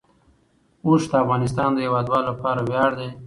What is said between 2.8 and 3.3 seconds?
دی.